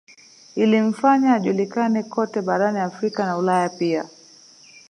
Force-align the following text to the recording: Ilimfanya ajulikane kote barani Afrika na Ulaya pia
Ilimfanya 0.55 1.33
ajulikane 1.35 2.03
kote 2.03 2.41
barani 2.41 2.79
Afrika 2.79 3.25
na 3.25 3.37
Ulaya 3.37 3.69
pia 3.69 4.09